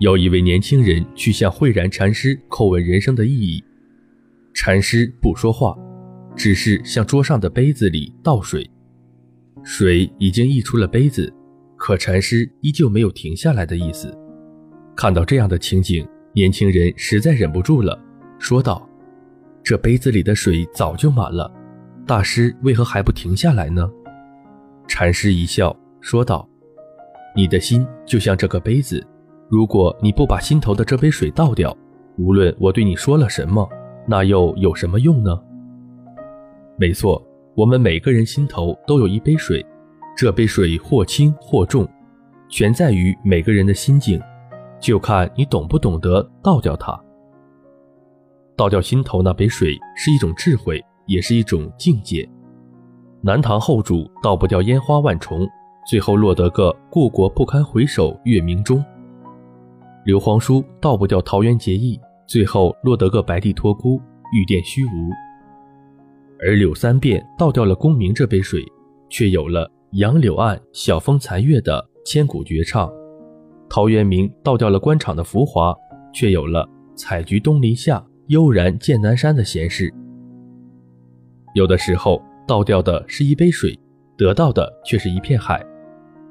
[0.00, 3.62] 有一位年轻人去向慧然禅师叩问人生的意义，
[4.54, 5.76] 禅师不说话，
[6.36, 8.70] 只是向桌上的杯子里倒水，
[9.64, 11.34] 水已经溢出了杯子，
[11.76, 14.16] 可禅师依旧没有停下来的意思。
[14.96, 18.00] 看到这样的情景，年轻人实在忍不住了，
[18.38, 18.88] 说道
[19.64, 21.52] ：“这杯子里的水早就满了，
[22.08, 23.88] 大师为何还不停下来呢？”
[24.88, 26.48] 禅师一笑，说道
[27.36, 29.06] ：“你的心就像这个杯子。”
[29.50, 31.74] 如果你不把心头的这杯水倒掉，
[32.18, 33.66] 无论我对你说了什么，
[34.06, 35.38] 那又有什么用呢？
[36.76, 37.22] 没错，
[37.54, 39.64] 我们每个人心头都有一杯水，
[40.14, 41.88] 这杯水或轻或重，
[42.50, 44.20] 全在于每个人的心境，
[44.78, 46.98] 就看你懂不懂得倒掉它。
[48.54, 52.28] 倒掉心头那杯水是一种智慧，也是一种境界。
[53.20, 55.44] 南唐后主倒不掉烟花万重，
[55.90, 58.84] 最后落得个故国不堪回首月明中。
[60.04, 64.00] 刘皇叔倒不掉桃园结义，最后落得个白帝托孤，
[64.32, 65.10] 玉殿虚无；
[66.40, 68.62] 而柳三变倒掉了功名这杯水，
[69.10, 72.88] 却有了杨柳岸晓风残月的千古绝唱；
[73.68, 75.74] 陶渊明倒掉了官场的浮华，
[76.14, 79.92] 却有了采菊东篱下，悠然见南山的闲适。
[81.54, 83.78] 有的时候，倒掉的是一杯水，
[84.16, 85.64] 得到的却是一片海。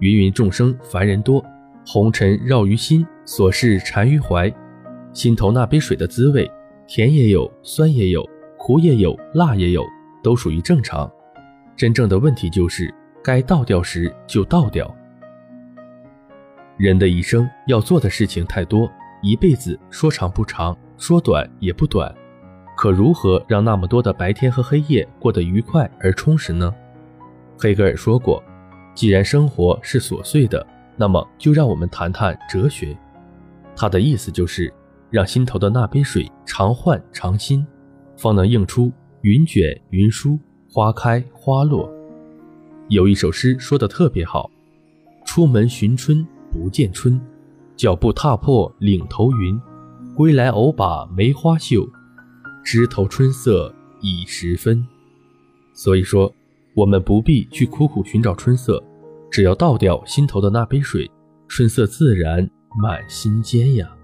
[0.00, 1.44] 芸芸众生，凡人多。
[1.86, 4.52] 红尘绕于心，琐事缠于怀，
[5.12, 6.50] 心头那杯水的滋味，
[6.88, 8.28] 甜也有，酸也有，
[8.58, 9.84] 苦也有，辣也有，
[10.22, 11.08] 都属于正常。
[11.76, 14.92] 真正的问题就是，该倒掉时就倒掉。
[16.76, 18.90] 人的一生要做的事情太多，
[19.22, 22.12] 一辈子说长不长，说短也不短，
[22.76, 26.72] 可如何让那么多的白天和黑夜过得愉快而充实呢？
[27.58, 28.40] 黑格尔说过，
[28.94, 30.64] 既然生活是琐碎的。
[30.98, 32.96] 那么，就让我们谈谈哲学。
[33.74, 34.72] 他的意思就是，
[35.10, 37.66] 让心头的那杯水常换常新，
[38.16, 40.38] 方能映出云卷云舒，
[40.70, 41.92] 花开花落。
[42.88, 44.50] 有一首诗说的特别好
[45.26, 47.20] ：“出门寻春不见春，
[47.76, 49.60] 脚步踏破岭头云。
[50.14, 51.86] 归来偶把梅花嗅，
[52.66, 53.72] 枝头春色
[54.02, 54.84] 已十分。”
[55.72, 56.34] 所以说，
[56.74, 58.82] 我们不必去苦苦寻找春色。
[59.30, 61.08] 只要倒掉心头的那杯水，
[61.46, 63.95] 春色自然满心间呀。